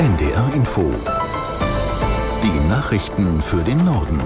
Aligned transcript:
NDR 0.00 0.54
Info. 0.54 0.94
Die 2.42 2.68
Nachrichten 2.70 3.42
für 3.42 3.62
den 3.62 3.84
Norden. 3.84 4.18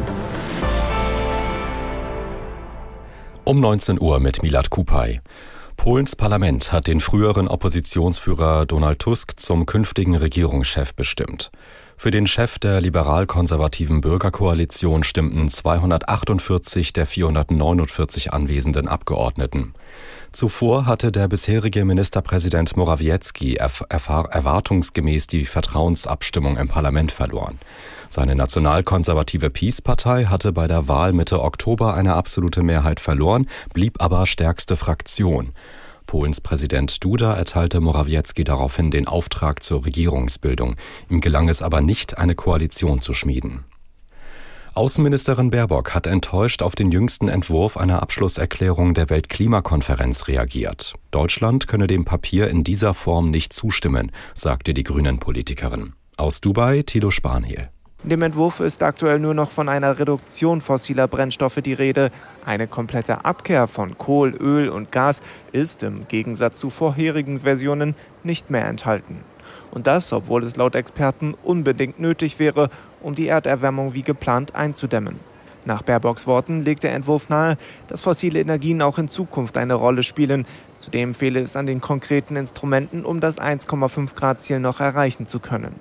Um 3.43 3.59
19 3.59 4.01
Uhr 4.01 4.21
mit 4.21 4.41
Milad 4.45 4.71
Kupay. 4.71 5.21
Polens 5.77 6.15
Parlament 6.15 6.71
hat 6.71 6.87
den 6.87 7.01
früheren 7.01 7.49
Oppositionsführer 7.49 8.67
Donald 8.67 9.01
Tusk 9.01 9.41
zum 9.41 9.67
künftigen 9.67 10.15
Regierungschef 10.15 10.95
bestimmt. 10.95 11.51
Für 11.97 12.13
den 12.13 12.29
Chef 12.29 12.61
der 12.61 12.81
liberal-konservativen 12.81 14.01
Bürgerkoalition 14.01 15.03
stimmten 15.03 15.49
248 15.49 16.93
der 16.93 17.07
449 17.07 18.33
anwesenden 18.33 18.87
Abgeordneten. 18.87 19.75
Zuvor 20.35 20.87
hatte 20.87 21.13
der 21.13 21.29
bisherige 21.29 21.85
Ministerpräsident 21.85 22.77
Morawiecki 22.77 23.55
erwartungsgemäß 23.55 25.29
die 25.29 25.45
Vertrauensabstimmung 25.45 26.57
im 26.57 26.67
Parlament 26.67 27.13
verloren. 27.13 27.61
Seine 28.11 28.35
nationalkonservative 28.35 29.51
Peace-Partei 29.51 30.25
hatte 30.25 30.51
bei 30.51 30.67
der 30.67 30.89
Wahl 30.89 31.13
Mitte 31.13 31.41
Oktober 31.41 31.95
eine 31.95 32.15
absolute 32.15 32.65
Mehrheit 32.65 32.99
verloren, 32.99 33.47
blieb 33.75 34.03
aber 34.03 34.27
stärkste 34.27 34.75
Fraktion. 34.75 35.53
Polens 36.07 36.41
Präsident 36.41 37.05
Duda 37.05 37.35
erteilte 37.35 37.81
Morawiecki 37.81 38.43
daraufhin 38.43 38.91
den 38.91 39.07
Auftrag 39.07 39.63
zur 39.63 39.85
Regierungsbildung. 39.87 40.75
Ihm 41.09 41.21
gelang 41.21 41.49
es 41.49 41.63
aber 41.63 41.81
nicht, 41.81 42.19
eine 42.19 42.35
Koalition 42.35 43.01
zu 43.01 43.15
schmieden. 43.15 43.65
Außenministerin 44.77 45.53
Baerbock 45.53 45.95
hat 45.95 46.09
enttäuscht 46.09 46.61
auf 46.61 46.75
den 46.75 46.91
jüngsten 46.91 47.29
Entwurf 47.29 47.77
einer 47.77 48.03
Abschlusserklärung 48.03 48.93
der 48.95 49.09
Weltklimakonferenz 49.09 50.27
reagiert. 50.27 50.95
Deutschland 51.13 51.69
könne 51.69 51.87
dem 51.87 52.05
Papier 52.05 52.49
in 52.49 52.65
dieser 52.65 52.93
Form 52.93 53.31
nicht 53.31 53.53
zustimmen, 53.53 54.11
sagte 54.35 54.75
die 54.75 54.83
Grünen-Politikerin. 54.83 55.93
Aus 56.17 56.41
Dubai, 56.41 56.83
Tilo 56.83 57.13
Spanhehl. 57.13 57.71
In 58.03 58.11
dem 58.11 58.23
Entwurf 58.23 58.59
ist 58.59 58.83
aktuell 58.83 59.21
nur 59.21 59.33
noch 59.33 59.53
von 59.53 59.69
einer 59.69 59.97
Reduktion 60.01 60.61
fossiler 60.61 61.07
Brennstoffe 61.07 61.61
die 61.65 61.73
Rede. 61.73 62.11
Eine 62.45 62.67
komplette 62.67 63.25
Abkehr 63.25 63.69
von 63.69 63.97
Kohl, 63.97 64.35
Öl 64.35 64.69
und 64.69 64.91
Gas 64.91 65.23
ist 65.53 65.85
im 65.85 66.09
Gegensatz 66.09 66.59
zu 66.59 66.69
vorherigen 66.69 67.43
Versionen 67.43 67.95
nicht 68.25 68.51
mehr 68.51 68.67
enthalten. 68.67 69.25
Und 69.71 69.87
das, 69.87 70.13
obwohl 70.13 70.45
es 70.45 70.57
laut 70.57 70.75
Experten 70.75 71.35
unbedingt 71.43 71.99
nötig 71.99 72.39
wäre, 72.39 72.71
um 73.01 73.15
die 73.15 73.29
Erderwärmung 73.29 73.95
wie 73.95 74.03
geplant 74.03 74.55
einzudämmen. 74.55 75.19
Nach 75.67 75.83
Baerbocks 75.83 76.27
Worten 76.27 76.63
legt 76.63 76.83
der 76.83 76.95
Entwurf 76.95 77.29
nahe, 77.29 77.57
dass 77.89 78.03
fossile 78.03 78.41
Energien 78.41 78.83
auch 78.83 78.99
in 78.99 79.09
Zukunft 79.09 79.57
eine 79.57 79.75
Rolle 79.75 80.03
spielen. 80.03 80.47
Zudem 80.77 81.15
fehle 81.15 81.41
es 81.41 81.57
an 81.57 81.67
den 81.67 81.81
konkreten 81.81 82.37
Instrumenten, 82.37 83.05
um 83.05 83.21
das 83.21 83.39
1,5 83.39 84.15
Grad 84.15 84.43
Ziel 84.43 84.61
noch 84.61 84.81
erreichen 84.81 85.27
zu 85.27 85.41
können. 85.41 85.81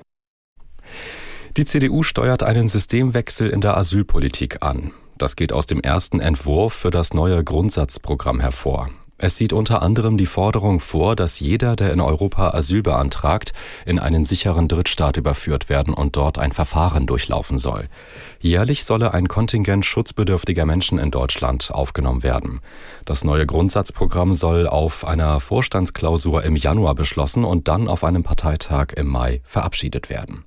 Die 1.58 1.66
CDU 1.66 2.03
steuert 2.03 2.44
einen 2.44 2.67
Systemwechsel 2.67 3.50
in 3.50 3.61
der 3.61 3.77
Asylpolitik 3.77 4.64
an. 4.64 4.92
Das 5.17 5.36
geht 5.36 5.53
aus 5.53 5.67
dem 5.67 5.81
ersten 5.81 6.20
Entwurf 6.20 6.73
für 6.73 6.89
das 6.89 7.14
neue 7.14 7.44
Grundsatzprogramm 7.44 8.39
hervor. 8.39 8.89
Es 9.19 9.38
sieht 9.38 9.53
unter 9.53 9.81
anderem 9.83 10.17
die 10.17 10.25
Forderung 10.25 10.80
vor, 10.80 11.16
dass 11.16 11.39
jeder, 11.39 11.75
der 11.75 11.94
in 11.94 12.02
Europa 12.02 12.50
Asyl 12.50 12.81
beantragt, 12.81 13.53
in 13.86 14.00
einen 14.00 14.25
sicheren 14.25 14.67
Drittstaat 14.67 15.17
überführt 15.17 15.70
werden 15.70 15.94
und 15.94 16.16
dort 16.16 16.39
ein 16.39 16.52
Verfahren 16.52 17.05
durchlaufen 17.05 17.58
soll. 17.59 17.89
Jährlich 18.39 18.83
solle 18.86 19.14
ein 19.14 19.28
Kontingent 19.28 19.86
schutzbedürftiger 19.86 20.66
Menschen 20.66 20.97
in 20.97 21.11
Deutschland 21.11 21.72
aufgenommen 21.72 22.23
werden. 22.23 22.59
Das 23.05 23.23
neue 23.23 23.45
Grundsatzprogramm 23.45 24.33
soll 24.33 24.67
auf 24.67 25.05
einer 25.05 25.39
Vorstandsklausur 25.39 26.44
im 26.44 26.55
Januar 26.55 26.95
beschlossen 26.95 27.45
und 27.45 27.67
dann 27.67 27.88
auf 27.88 28.03
einem 28.03 28.23
Parteitag 28.23 28.94
im 28.95 29.08
Mai 29.08 29.42
verabschiedet 29.45 30.09
werden. 30.09 30.44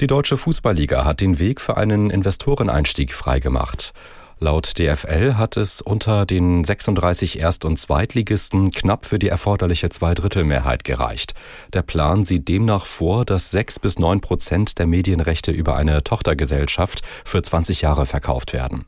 Die 0.00 0.06
Deutsche 0.06 0.38
Fußballliga 0.38 1.04
hat 1.04 1.20
den 1.20 1.38
Weg 1.38 1.60
für 1.60 1.76
einen 1.76 2.10
Investoreneinstieg 2.10 3.12
freigemacht. 3.12 3.92
Laut 4.42 4.78
DFL 4.78 5.34
hat 5.34 5.58
es 5.58 5.82
unter 5.82 6.24
den 6.24 6.64
36 6.64 7.38
Erst- 7.38 7.66
und 7.66 7.76
Zweitligisten 7.76 8.70
knapp 8.70 9.04
für 9.04 9.18
die 9.18 9.28
erforderliche 9.28 9.90
Zweidrittelmehrheit 9.90 10.82
gereicht. 10.82 11.34
Der 11.74 11.82
Plan 11.82 12.24
sieht 12.24 12.48
demnach 12.48 12.86
vor, 12.86 13.26
dass 13.26 13.50
sechs 13.50 13.78
bis 13.78 13.98
neun 13.98 14.22
Prozent 14.22 14.78
der 14.78 14.86
Medienrechte 14.86 15.52
über 15.52 15.76
eine 15.76 16.02
Tochtergesellschaft 16.02 17.02
für 17.22 17.42
20 17.42 17.82
Jahre 17.82 18.06
verkauft 18.06 18.54
werden. 18.54 18.86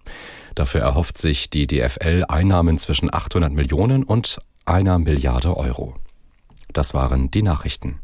Dafür 0.54 0.80
erhofft 0.80 1.18
sich 1.18 1.50
die 1.50 1.66
DFL 1.66 2.24
Einnahmen 2.28 2.78
zwischen 2.78 3.12
800 3.12 3.52
Millionen 3.52 4.04
und 4.04 4.38
einer 4.64 4.98
Milliarde 4.98 5.54
Euro. 5.54 5.96
Das 6.72 6.94
waren 6.94 7.30
die 7.30 7.42
Nachrichten. 7.42 8.00